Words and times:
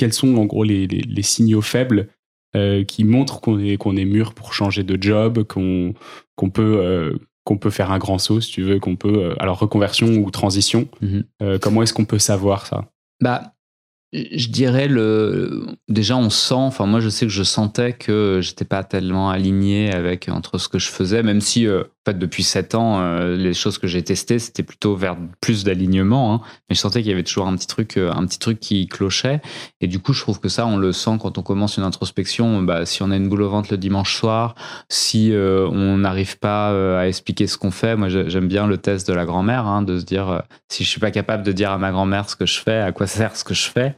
quels 0.00 0.12
sont 0.14 0.34
en 0.36 0.46
gros 0.46 0.64
les, 0.64 0.86
les, 0.86 1.22
signaux 1.22 1.60
faibles 1.60 2.08
qui 2.88 3.04
montrent 3.04 3.40
qu'on 3.40 3.58
est, 3.60 3.76
qu'on 3.76 3.96
est 3.96 4.06
mûr 4.06 4.32
pour 4.32 4.54
changer 4.54 4.82
de 4.82 5.00
job, 5.00 5.44
qu'on 5.44 5.94
qu'on 6.36 6.48
peut, 6.48 7.18
qu'on 7.44 7.58
peut 7.58 7.70
faire 7.70 7.92
un 7.92 7.98
grand 7.98 8.18
saut, 8.18 8.40
si 8.40 8.50
tu 8.50 8.62
veux, 8.62 8.80
qu'on 8.80 8.96
peut. 8.96 9.34
alors, 9.38 9.58
reconversion 9.58 10.08
ou 10.16 10.30
transition, 10.30 10.88
mhm. 11.02 11.58
comment 11.60 11.82
est-ce 11.82 11.92
qu'on 11.92 12.06
peut 12.06 12.18
savoir 12.18 12.66
ça? 12.66 12.86
Bah, 13.20 13.52
je 14.12 14.48
dirais 14.48 14.88
le 14.88 15.66
déjà 15.88 16.16
on 16.16 16.30
sent 16.30 16.54
enfin 16.54 16.86
moi 16.86 17.00
je 17.00 17.08
sais 17.08 17.26
que 17.26 17.32
je 17.32 17.44
sentais 17.44 17.92
que 17.92 18.40
j'étais 18.42 18.64
pas 18.64 18.82
tellement 18.82 19.30
aligné 19.30 19.92
avec 19.92 20.28
entre 20.28 20.58
ce 20.58 20.68
que 20.68 20.78
je 20.78 20.88
faisais 20.88 21.22
même 21.22 21.40
si 21.40 21.66
euh, 21.66 21.84
en 22.06 22.10
fait 22.10 22.18
depuis 22.18 22.42
sept 22.42 22.74
ans 22.74 23.00
euh, 23.00 23.36
les 23.36 23.52
choses 23.52 23.76
que 23.76 23.86
j'ai 23.86 24.02
testées 24.02 24.38
c'était 24.38 24.62
plutôt 24.62 24.96
vers 24.96 25.16
plus 25.40 25.64
d'alignement 25.64 26.34
hein, 26.34 26.40
mais 26.68 26.74
je 26.74 26.80
sentais 26.80 27.02
qu'il 27.02 27.10
y 27.10 27.12
avait 27.12 27.24
toujours 27.24 27.46
un 27.46 27.54
petit 27.56 27.66
truc 27.66 27.98
euh, 27.98 28.10
un 28.12 28.26
petit 28.26 28.38
truc 28.38 28.58
qui 28.58 28.86
clochait. 28.86 29.40
Et 29.80 29.86
du 29.86 29.98
coup 29.98 30.12
je 30.12 30.20
trouve 30.20 30.40
que 30.40 30.48
ça 30.48 30.66
on 30.66 30.76
le 30.76 30.92
sent 30.92 31.18
quand 31.20 31.36
on 31.36 31.42
commence 31.42 31.76
une 31.76 31.82
introspection. 31.82 32.62
Bah, 32.62 32.86
si 32.86 33.02
on 33.02 33.10
a 33.10 33.16
une 33.16 33.28
boule 33.28 33.42
au 33.42 33.50
ventre 33.50 33.68
le 33.70 33.76
dimanche 33.76 34.16
soir 34.16 34.54
si 34.88 35.32
on 35.34 35.98
n'arrive 35.98 36.38
pas 36.38 37.00
à 37.00 37.06
expliquer 37.06 37.46
ce 37.46 37.58
qu'on 37.58 37.70
fait 37.70 37.96
moi 37.96 38.08
j'aime 38.08 38.48
bien 38.48 38.66
le 38.66 38.78
test 38.78 39.06
de 39.06 39.12
la 39.12 39.24
grand-mère 39.24 39.66
hein, 39.66 39.82
de 39.82 39.98
se 39.98 40.04
dire 40.04 40.42
si 40.68 40.84
je 40.84 40.88
suis 40.88 41.00
pas 41.00 41.10
capable 41.10 41.42
de 41.42 41.52
dire 41.52 41.70
à 41.70 41.78
ma 41.78 41.90
grand-mère 41.90 42.28
ce 42.28 42.36
que 42.36 42.46
je 42.46 42.60
fais 42.60 42.78
à 42.78 42.92
quoi 42.92 43.06
sert 43.06 43.36
ce 43.36 43.44
que 43.44 43.54
je 43.54 43.68
fais 43.68 43.94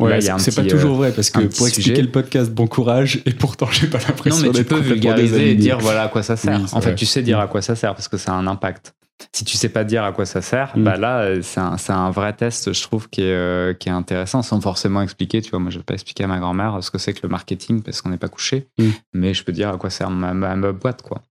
Ouais, 0.00 0.20
c'est 0.20 0.54
pas 0.54 0.64
toujours 0.64 0.96
vrai 0.96 1.12
parce 1.12 1.30
que 1.30 1.40
pour 1.40 1.66
expliquer 1.68 2.02
le 2.02 2.10
podcast, 2.10 2.50
bon 2.50 2.66
courage 2.66 3.22
et 3.26 3.32
pourtant 3.32 3.68
j'ai 3.70 3.86
pas 3.86 3.98
l'impression. 3.98 4.46
Non, 4.46 4.52
mais 4.52 4.58
tu 4.58 4.64
peux 4.64 4.80
vulgariser 4.80 5.50
et 5.50 5.54
dire 5.54 5.78
voilà 5.78 6.04
à 6.04 6.08
quoi 6.08 6.22
ça 6.22 6.36
sert. 6.36 6.60
en 6.72 6.80
fait, 6.80 6.94
tu 6.94 7.06
sais 7.06 7.22
dire 7.22 7.40
à 7.40 7.46
quoi 7.46 7.62
ça 7.62 7.76
sert 7.76 7.94
parce 7.94 8.08
que 8.08 8.16
ça 8.16 8.32
a 8.32 8.36
un 8.36 8.46
impact. 8.46 8.94
Si 9.32 9.44
tu 9.44 9.56
sais 9.56 9.68
pas 9.68 9.84
dire 9.84 10.02
à 10.02 10.10
quoi 10.10 10.26
ça 10.26 10.42
sert, 10.42 10.76
mm. 10.76 10.82
bah 10.82 10.96
là 10.96 11.40
c'est 11.42 11.60
un, 11.60 11.76
un, 11.88 12.10
vrai 12.10 12.32
test, 12.32 12.72
je 12.72 12.82
trouve, 12.82 13.08
qui 13.08 13.20
est, 13.20 13.32
euh, 13.32 13.72
qui 13.72 13.88
est 13.88 13.92
intéressant 13.92 14.42
sans 14.42 14.60
forcément 14.60 15.00
expliquer. 15.00 15.40
Tu 15.42 15.50
vois, 15.50 15.60
moi 15.60 15.70
je 15.70 15.78
vais 15.78 15.84
pas 15.84 15.94
expliquer 15.94 16.24
à 16.24 16.26
ma 16.26 16.40
grand-mère 16.40 16.82
ce 16.82 16.90
que 16.90 16.98
c'est 16.98 17.12
que 17.12 17.20
le 17.22 17.28
marketing 17.28 17.82
parce 17.82 18.02
qu'on 18.02 18.08
n'est 18.08 18.16
pas 18.16 18.28
couché, 18.28 18.66
mm. 18.78 18.88
mais 19.12 19.34
je 19.34 19.44
peux 19.44 19.52
dire 19.52 19.68
à 19.68 19.76
quoi 19.76 19.90
sert 19.90 20.10
ma, 20.10 20.34
ma, 20.34 20.72
boîte 20.72 21.02
quoi. 21.02 21.22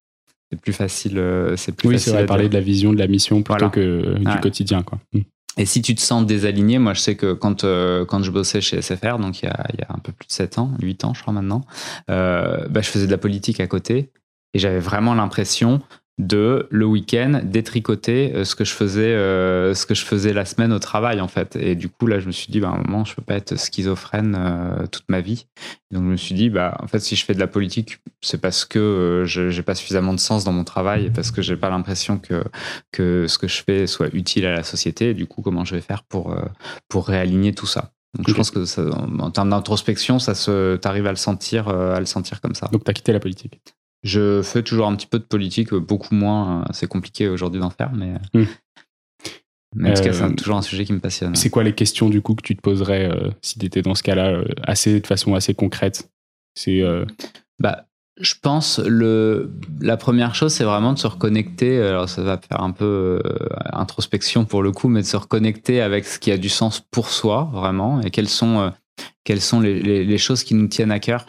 C'est 0.50 0.62
plus 0.62 0.74
facile. 0.74 1.18
Euh, 1.18 1.58
c'est 1.58 1.74
plus 1.74 1.90
oui, 1.90 2.00
c'est 2.00 2.12
vrai. 2.12 2.26
Parler 2.26 2.48
de 2.48 2.54
la 2.54 2.62
vision, 2.62 2.94
de 2.94 3.00
la 3.00 3.08
mission 3.08 3.42
plutôt 3.42 3.70
que 3.70 4.18
du 4.18 4.40
quotidien 4.40 4.84
quoi. 4.84 5.00
Mm. 5.14 5.22
Et 5.58 5.66
si 5.66 5.82
tu 5.82 5.96
te 5.96 6.02
sens 6.02 6.26
désaligné, 6.26 6.80
moi 6.80 6.94
je 6.94 7.02
sais 7.02 7.16
que 7.16 7.34
quand, 7.34 7.64
euh, 7.64 8.06
quand 8.06 8.24
je 8.24 8.32
bossais 8.32 8.62
chez 8.62 8.82
SFR, 8.82 9.18
donc 9.20 9.42
il 9.42 9.46
y, 9.46 9.50
a, 9.50 9.66
il 9.74 9.80
y, 9.80 9.84
a, 9.84 9.88
un 9.90 10.00
peu 10.00 10.12
plus 10.12 10.28
de 10.28 10.32
7 10.32 10.60
ans, 10.60 10.72
8 10.82 11.06
ans 11.06 11.14
je 11.14 11.22
crois 11.22 11.34
maintenant, 11.34 11.62
euh, 12.10 12.68
bah, 12.70 12.82
je 12.82 12.90
faisais 12.90 13.06
de 13.06 13.12
la 13.12 13.18
politique 13.18 13.60
à 13.60 13.68
côté. 13.68 14.12
Et 14.54 14.60
j'avais 14.60 14.80
vraiment 14.80 15.14
l'impression 15.14 15.82
de 16.18 16.68
le 16.70 16.86
week-end 16.86 17.42
détricoter 17.44 18.34
euh, 18.36 18.44
ce 18.44 18.56
que 18.56 18.64
je 18.64 18.74
faisais 18.74 19.14
euh, 19.14 19.74
ce 19.74 19.86
que 19.86 19.96
je 19.96 20.06
faisais 20.06 20.34
la 20.34 20.46
semaine 20.46 20.72
au 20.72 20.80
travail 20.80 21.22
en 21.22 21.28
fait. 21.28 21.56
Et 21.56 21.76
du 21.76 21.90
coup 21.90 22.06
là 22.06 22.20
je 22.20 22.28
me 22.28 22.32
suis 22.32 22.52
dit 22.52 22.60
bah, 22.60 22.70
à 22.70 22.74
un 22.74 22.82
moment 22.84 23.06
je 23.06 23.16
peux 23.16 23.22
pas 23.22 23.36
être 23.36 23.58
schizophrène 23.58 24.36
euh, 24.38 24.88
toute 24.88 25.06
ma 25.10 25.22
vie. 25.22 25.48
Donc 25.90 26.04
je 26.04 26.08
me 26.10 26.18
suis 26.18 26.36
dit 26.36 26.50
bah 26.50 26.78
en 26.80 26.88
fait 26.88 27.00
si 27.00 27.16
je 27.16 27.26
fais 27.26 27.34
de 27.34 27.40
la 27.40 27.48
politique 27.48 28.00
c'est 28.22 28.40
parce 28.40 28.66
que 28.66 29.24
je 29.26 29.50
j'ai 29.50 29.64
pas 29.64 29.76
suffisamment 29.76 30.14
de 30.14 30.20
sens 30.20 30.44
dans 30.44 30.52
mon 30.52 30.64
travail 30.64 31.08
et 31.08 31.10
parce 31.10 31.32
que 31.32 31.42
j'ai 31.42 31.56
pas 31.56 31.70
l'impression 31.70 32.20
que 32.20 32.44
que 32.92 33.26
ce 33.28 33.38
que 33.38 33.48
je 33.48 33.64
fais 33.64 33.88
soit 33.88 34.14
utile 34.14 34.46
à 34.46 34.54
la 34.54 34.64
société. 34.64 35.12
Et 35.12 35.14
du 35.14 35.26
coup 35.26 35.42
comment 35.42 35.66
je 35.66 35.76
vais 35.76 35.82
faire 35.82 36.04
pour 36.04 36.36
pour 36.88 37.08
réaligner 37.08 37.54
tout 37.54 37.68
ça? 37.68 37.92
Donc 38.18 38.28
je 38.28 38.34
pense 38.34 38.52
que 38.52 38.66
ça, 38.66 38.84
en 39.20 39.32
termes 39.32 39.52
d'introspection, 39.52 40.20
ça 40.20 40.36
se, 40.36 40.76
t'arrives 40.76 41.08
à 41.08 41.12
le 41.12 41.16
sentir, 41.16 41.70
à 41.70 41.98
le 41.98 42.06
sentir 42.06 42.42
comme 42.42 42.56
ça. 42.56 42.68
Donc 42.68 42.84
t'as 42.84 42.92
quitté 42.92 43.14
la 43.14 43.22
politique. 43.22 43.62
Je 44.04 44.42
fais 44.42 44.64
toujours 44.64 44.88
un 44.88 44.96
petit 44.96 45.08
peu 45.08 45.20
de 45.20 45.24
politique, 45.24 45.74
beaucoup 45.74 46.16
moins. 46.16 46.66
C'est 46.72 46.88
compliqué 46.88 47.28
aujourd'hui 47.28 47.60
d'en 47.60 47.70
faire, 47.70 47.92
mais. 47.94 48.14
Hmm. 48.34 48.46
en 49.86 49.94
tout 49.94 50.04
cas, 50.04 50.14
c'est 50.14 50.24
euh, 50.24 50.34
toujours 50.36 50.58
un 50.58 50.64
sujet 50.64 50.86
qui 50.86 50.94
me 50.94 51.00
passionne. 51.00 51.36
C'est 51.36 51.52
quoi 51.52 51.64
les 51.64 51.74
questions 51.74 52.10
du 52.10 52.22
coup 52.22 52.34
que 52.34 52.42
tu 52.42 52.56
te 52.56 52.62
poserais 52.62 53.12
euh, 53.12 53.30
si 53.42 53.60
tu 53.60 53.66
étais 53.66 53.84
dans 53.84 53.94
ce 53.94 54.02
cas-là, 54.04 54.32
euh, 54.32 54.46
assez 54.64 55.00
de 55.00 55.06
façon 55.06 55.36
assez 55.36 55.54
concrète? 55.54 56.10
C'est. 56.56 56.82
Bah, 57.60 57.86
je 58.20 58.34
pense 58.42 58.80
le 58.80 59.54
la 59.80 59.98
première 59.98 60.36
chose, 60.36 60.52
c'est 60.52 60.64
vraiment 60.64 60.94
de 60.94 61.00
se 61.00 61.08
reconnecter. 61.08 61.80
Alors 61.80 62.10
ça 62.10 62.24
va 62.24 62.38
faire 62.38 62.62
un 62.62 62.72
peu 62.72 63.22
introspection 63.72 64.46
pour 64.46 64.64
le 64.64 64.72
coup, 64.72 64.90
mais 64.90 65.02
de 65.02 65.08
se 65.08 65.18
reconnecter 65.18 65.80
avec 65.80 66.06
ce 66.06 66.18
qui 66.20 66.32
a 66.32 66.38
du 66.38 66.50
sens 66.50 66.80
pour 66.80 67.10
soi 67.10 67.50
vraiment 67.54 68.02
et 68.02 68.10
quelles 68.10 68.28
sont 68.28 68.74
quelles 69.24 69.42
sont 69.42 69.62
les, 69.62 70.04
les 70.04 70.18
choses 70.18 70.44
qui 70.44 70.56
nous 70.56 70.68
tiennent 70.68 70.92
à 70.92 71.00
cœur 71.00 71.26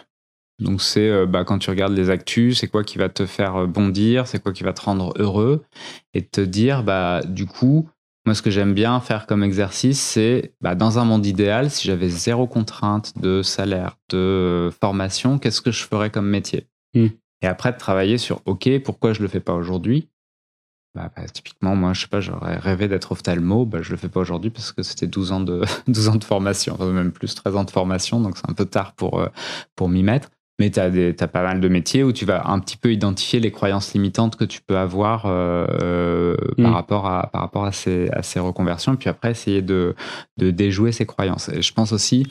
donc 0.63 0.81
c'est 0.81 1.09
euh, 1.09 1.27
bah, 1.27 1.45
quand 1.45 1.59
tu 1.59 1.71
regardes 1.71 1.93
les 1.93 2.11
actus, 2.11 2.61
c'est 2.61 2.69
quoi 2.69 2.85
qui 2.85 2.99
va 2.99 3.09
te 3.09 3.27
faire 3.27 3.57
euh, 3.57 3.67
bondir, 3.67 4.27
c'est 4.27 4.43
quoi 4.43 4.53
qui 4.53 4.63
va 4.63 4.73
te 4.73 4.81
rendre 4.81 5.13
heureux, 5.19 5.65
et 6.15 6.23
te 6.23 6.41
dire, 6.41 6.83
bah, 6.83 7.23
du 7.25 7.47
coup, 7.47 7.89
moi 8.25 8.35
ce 8.35 8.43
que 8.43 8.51
j'aime 8.51 8.73
bien 8.73 8.99
faire 9.01 9.27
comme 9.27 9.43
exercice, 9.43 10.01
c'est 10.01 10.55
bah, 10.61 10.75
dans 10.75 10.99
un 10.99 11.05
monde 11.05 11.27
idéal, 11.27 11.71
si 11.71 11.89
j'avais 11.89 12.09
zéro 12.09 12.47
contrainte 12.47 13.19
de 13.19 13.43
salaire, 13.43 13.99
de 14.11 14.17
euh, 14.17 14.71
formation, 14.71 15.39
qu'est-ce 15.39 15.61
que 15.61 15.73
je 15.73 15.85
ferais 15.85 16.11
comme 16.11 16.29
métier? 16.29 16.67
Hmm. 16.95 17.09
Et 17.43 17.47
après 17.47 17.73
de 17.73 17.79
travailler 17.79 18.19
sur, 18.19 18.41
ok, 18.47 18.69
pourquoi 18.85 19.13
je 19.13 19.23
le 19.23 19.29
fais 19.29 19.41
pas 19.41 19.55
aujourd'hui? 19.55 20.09
Bah, 20.95 21.11
bah, 21.17 21.25
typiquement, 21.27 21.75
moi, 21.75 21.95
je 21.95 22.03
sais 22.03 22.07
pas, 22.07 22.21
j'aurais 22.21 22.57
rêvé 22.59 22.87
d'être 22.87 23.13
ophtalmo, 23.13 23.65
bah, 23.65 23.81
je 23.83 23.91
le 23.91 23.97
fais 23.97 24.11
pas 24.11 24.21
aujourd'hui 24.21 24.51
parce 24.51 24.73
que 24.73 24.83
c'était 24.83 25.07
12 25.07 25.33
ans 25.33 25.41
de, 25.41 25.63
12 25.89 26.09
ans 26.09 26.17
de 26.17 26.25
formation, 26.25 26.75
enfin, 26.75 26.93
même 26.93 27.13
plus 27.13 27.35
13 27.35 27.57
ans 27.57 27.65
de 27.65 27.71
formation, 27.71 28.21
donc 28.21 28.37
c'est 28.37 28.49
un 28.49 28.55
peu 28.55 28.67
tard 28.67 28.93
pour, 28.93 29.27
pour 29.75 29.89
m'y 29.89 30.03
mettre 30.03 30.29
mais 30.59 30.71
tu 30.71 30.81
as, 30.81 31.29
pas 31.29 31.43
mal 31.43 31.61
de 31.61 31.69
métiers 31.69 32.05
où 32.05 32.13
tu 32.13 32.25
vas 32.25 32.49
un 32.49 32.59
petit 32.61 32.77
peu 32.77 32.93
identifier 32.93 33.41
les 33.41 33.51
croyances 33.51 33.95
limitantes 33.95 34.37
que 34.37 34.45
tu 34.45 34.61
peux 34.61 34.77
avoir 34.77 35.27
euh, 35.27 35.67
euh, 35.83 36.37
par, 36.57 36.71
mm. 36.71 36.75
rapport 36.75 37.07
à, 37.07 37.31
par 37.33 37.41
rapport 37.41 37.65
à 37.65 37.73
ces, 37.73 38.09
à 38.11 38.23
ces 38.23 38.39
reconversions, 38.39 38.97
puis 38.97 39.09
après 39.09 39.31
essayer 39.31 39.63
de, 39.63 39.95
de 40.39 40.51
déjouer 40.51 40.93
ces 40.93 41.07
croyances. 41.07 41.49
Et 41.49 41.63
je 41.63 41.73
pense 41.73 41.93
aussi, 41.93 42.27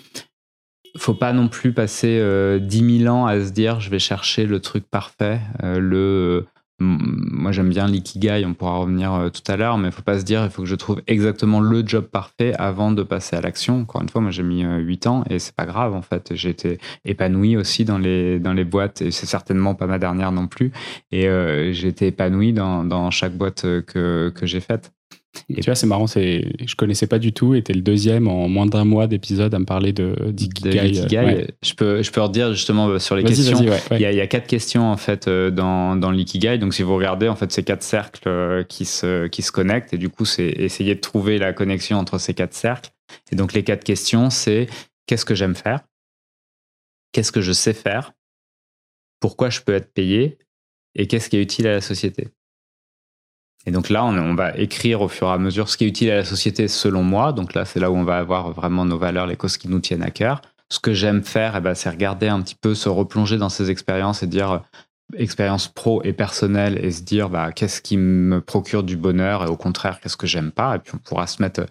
faut 0.97 1.13
pas 1.13 1.33
non 1.33 1.47
plus 1.47 1.73
passer 1.73 2.19
euh, 2.19 2.59
10 2.59 2.99
000 3.03 3.15
ans 3.15 3.25
à 3.25 3.39
se 3.39 3.51
dire 3.51 3.79
je 3.79 3.89
vais 3.89 3.99
chercher 3.99 4.45
le 4.45 4.59
truc 4.59 4.85
parfait, 4.89 5.39
euh, 5.63 5.79
le 5.79 6.47
moi 6.81 7.51
j'aime 7.51 7.69
bien 7.69 7.87
l'ikigai, 7.87 8.43
on 8.45 8.53
pourra 8.53 8.77
revenir 8.77 9.13
euh, 9.13 9.29
tout 9.29 9.43
à 9.51 9.55
l'heure, 9.55 9.77
mais 9.77 9.89
il 9.89 9.91
faut 9.91 10.01
pas 10.01 10.19
se 10.19 10.23
dire 10.23 10.43
il 10.43 10.49
faut 10.49 10.63
que 10.63 10.67
je 10.67 10.75
trouve 10.75 11.01
exactement 11.07 11.59
le 11.59 11.85
job 11.85 12.05
parfait 12.05 12.53
avant 12.57 12.91
de 12.91 13.03
passer 13.03 13.35
à 13.35 13.41
l'action. 13.41 13.81
Encore 13.81 14.01
une 14.01 14.09
fois, 14.09 14.21
moi 14.21 14.31
j'ai 14.31 14.43
mis 14.43 14.63
8 14.63 15.05
euh, 15.05 15.09
ans 15.09 15.23
et 15.29 15.39
c'est 15.39 15.55
pas 15.55 15.65
grave 15.65 15.93
en 15.93 16.01
fait. 16.01 16.31
J'ai 16.35 16.49
été 16.49 16.79
épanoui 17.05 17.55
aussi 17.55 17.85
dans 17.85 17.97
les, 17.97 18.39
dans 18.39 18.53
les 18.53 18.65
boîtes 18.65 19.01
et 19.01 19.11
c'est 19.11 19.25
certainement 19.25 19.75
pas 19.75 19.87
ma 19.87 19.99
dernière 19.99 20.31
non 20.31 20.47
plus. 20.47 20.71
Et 21.11 21.27
euh, 21.27 21.71
j'ai 21.71 21.89
été 21.89 22.07
épanoui 22.07 22.53
dans, 22.53 22.83
dans 22.83 23.11
chaque 23.11 23.33
boîte 23.33 23.61
que, 23.61 24.31
que 24.33 24.45
j'ai 24.45 24.59
faite. 24.59 24.91
Et 25.57 25.61
tu 25.61 25.65
vois, 25.65 25.75
c'est 25.75 25.87
marrant, 25.87 26.07
c'est, 26.07 26.45
je 26.65 26.75
connaissais 26.75 27.07
pas 27.07 27.19
du 27.19 27.33
tout, 27.33 27.55
et 27.55 27.61
t'es 27.61 27.73
le 27.73 27.81
deuxième 27.81 28.27
en 28.27 28.47
moins 28.47 28.65
d'un 28.65 28.85
mois 28.85 29.07
d'épisode 29.07 29.53
à 29.53 29.59
me 29.59 29.65
parler 29.65 29.93
de 29.93 30.15
d'Ikigai. 30.31 31.47
Je 31.63 31.73
peux, 31.73 32.01
je 32.01 32.11
peux 32.11 32.21
redire 32.21 32.53
justement 32.53 32.87
euh, 32.87 32.99
sur 32.99 33.15
les 33.15 33.23
questions. 33.23 33.57
il, 33.59 33.99
y 33.99 34.05
a, 34.05 34.11
il, 34.11 34.17
y 34.17 34.21
a, 34.21 34.27
quatre 34.27 34.47
questions 34.47 34.91
en 34.91 34.97
fait 34.97 35.27
euh, 35.27 35.51
dans, 35.51 35.95
dans 35.95 36.11
l'Ikigai. 36.11 36.57
Donc 36.57 36.73
si 36.73 36.83
vous 36.83 36.95
regardez, 36.95 37.27
en 37.27 37.35
fait, 37.35 37.51
c'est 37.51 37.63
quatre 37.63 37.83
cercles 37.83 38.27
euh, 38.27 38.63
qui 38.63 38.85
se, 38.85 39.27
qui 39.27 39.41
se 39.41 39.51
connectent, 39.51 39.93
et 39.93 39.97
du 39.97 40.09
coup, 40.09 40.25
c'est 40.25 40.47
essayer 40.47 40.95
de 40.95 41.01
trouver 41.01 41.37
la 41.37 41.53
connexion 41.53 41.97
entre 41.97 42.17
ces 42.17 42.33
quatre 42.33 42.53
cercles. 42.53 42.91
Et 43.31 43.35
donc 43.35 43.53
les 43.53 43.63
quatre 43.63 43.83
questions, 43.83 44.29
c'est 44.29 44.67
qu'est-ce 45.05 45.25
que 45.25 45.35
j'aime 45.35 45.55
faire, 45.55 45.81
qu'est-ce 47.11 47.31
que 47.31 47.41
je 47.41 47.51
sais 47.51 47.73
faire, 47.73 48.13
pourquoi 49.19 49.49
je 49.49 49.61
peux 49.61 49.73
être 49.73 49.93
payé, 49.93 50.37
et 50.95 51.07
qu'est-ce 51.07 51.29
qui 51.29 51.37
est 51.37 51.41
utile 51.41 51.67
à 51.67 51.73
la 51.73 51.81
société? 51.81 52.29
Et 53.65 53.71
donc 53.71 53.89
là, 53.89 54.03
on, 54.03 54.33
va 54.33 54.57
écrire 54.57 55.01
au 55.01 55.07
fur 55.07 55.27
et 55.27 55.31
à 55.31 55.37
mesure 55.37 55.69
ce 55.69 55.77
qui 55.77 55.83
est 55.83 55.87
utile 55.87 56.11
à 56.11 56.15
la 56.15 56.25
société 56.25 56.67
selon 56.67 57.03
moi. 57.03 57.31
Donc 57.31 57.53
là, 57.53 57.65
c'est 57.65 57.79
là 57.79 57.91
où 57.91 57.95
on 57.95 58.03
va 58.03 58.17
avoir 58.17 58.51
vraiment 58.51 58.85
nos 58.85 58.97
valeurs, 58.97 59.27
les 59.27 59.35
causes 59.35 59.57
qui 59.57 59.67
nous 59.67 59.79
tiennent 59.79 60.03
à 60.03 60.09
cœur. 60.09 60.41
Ce 60.69 60.79
que 60.79 60.93
j'aime 60.93 61.23
faire, 61.23 61.55
eh 61.57 61.61
ben, 61.61 61.75
c'est 61.75 61.89
regarder 61.89 62.27
un 62.27 62.41
petit 62.41 62.55
peu, 62.55 62.73
se 62.73 62.89
replonger 62.89 63.37
dans 63.37 63.49
ces 63.49 63.69
expériences 63.69 64.23
et 64.23 64.27
dire 64.27 64.51
euh, 64.51 64.59
expérience 65.17 65.67
pro 65.67 66.01
et 66.03 66.13
personnelle 66.13 66.83
et 66.83 66.91
se 66.91 67.03
dire 67.03 67.29
bah, 67.29 67.51
qu'est-ce 67.51 67.81
qui 67.81 67.97
me 67.97 68.41
procure 68.41 68.83
du 68.83 68.97
bonheur 68.97 69.43
et 69.43 69.47
au 69.47 69.57
contraire, 69.57 69.99
qu'est-ce 69.99 70.17
que 70.17 70.27
j'aime 70.27 70.51
pas? 70.51 70.77
Et 70.77 70.79
puis 70.79 70.93
on 70.95 70.97
pourra 70.97 71.27
se 71.27 71.41
mettre 71.41 71.65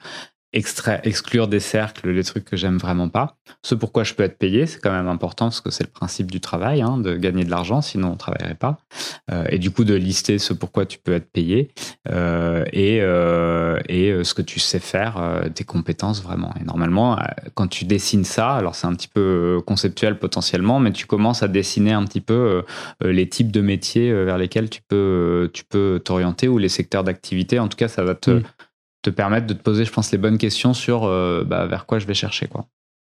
exclure 0.53 1.49
des 1.49 1.61
cercles 1.61 2.11
les 2.11 2.25
trucs 2.25 2.45
que 2.45 2.57
j'aime 2.57 2.79
vraiment 2.79 3.09
pas. 3.09 3.37
Ce 3.63 3.75
pourquoi 3.75 4.05
je 4.05 4.15
peux 4.15 4.23
être 4.23 4.39
payé, 4.39 4.67
c'est 4.67 4.81
quand 4.81 4.91
même 4.91 5.09
important 5.09 5.47
parce 5.47 5.61
que 5.61 5.71
c'est 5.71 5.85
le 5.85 5.91
principe 5.91 6.31
du 6.31 6.41
travail, 6.41 6.83
hein, 6.83 6.99
de 6.99 7.15
gagner 7.17 7.45
de 7.45 7.51
l'argent, 7.51 7.81
sinon 7.81 8.13
on 8.13 8.17
travaillerait 8.17 8.55
pas. 8.55 8.79
Euh, 9.31 9.45
et 9.51 9.59
du 9.59 9.71
coup 9.71 9.85
de 9.85 9.95
lister 9.95 10.39
ce 10.39 10.53
pourquoi 10.53 10.87
tu 10.87 10.99
peux 10.99 11.13
être 11.13 11.31
payé 11.31 11.71
euh, 12.11 12.65
et, 12.73 12.99
euh, 13.01 13.79
et 13.89 14.25
ce 14.25 14.35
que 14.35 14.43
tu 14.43 14.59
sais 14.59 14.81
faire, 14.81 15.45
tes 15.55 15.65
compétences 15.65 16.23
vraiment. 16.23 16.53
Et 16.61 16.65
normalement, 16.65 17.19
quand 17.55 17.69
tu 17.69 17.85
dessines 17.85 18.25
ça, 18.25 18.55
alors 18.55 18.75
c'est 18.75 18.87
un 18.87 18.95
petit 18.95 19.09
peu 19.09 19.61
conceptuel 19.67 20.19
potentiellement, 20.19 20.81
mais 20.81 20.93
tu 20.93 21.07
commences 21.07 21.43
à 21.43 21.49
dessiner 21.49 21.93
un 21.93 22.05
petit 22.05 22.21
peu 22.21 22.65
les 23.01 23.29
types 23.29 23.53
de 23.53 23.61
métiers 23.61 24.13
vers 24.25 24.39
lesquels 24.39 24.69
tu 24.71 24.81
peux 24.87 25.51
tu 25.53 25.65
peux 25.65 26.01
t'orienter 26.05 26.49
ou 26.49 26.59
les 26.59 26.69
secteurs 26.69 27.05
d'activité. 27.05 27.59
En 27.59 27.69
tout 27.69 27.77
cas, 27.77 27.89
ça 27.89 28.03
va 28.03 28.15
te 28.15 28.43
te 29.03 29.11
permettre 29.11 29.47
de 29.47 29.55
te 29.55 29.63
poser, 29.63 29.85
je 29.85 29.93
pense, 29.93 30.13
les 30.13 30.19
bonnes 30.19 30.39
questions 30.39 30.75
sur 30.75 31.05
euh, 31.05 31.45
bah, 31.45 31.67
vers 31.67 31.87
quoi 31.87 31.99
je 31.99 32.07
vais 32.07 32.15
chercher. 32.15 32.49
Quoi. 32.49 32.67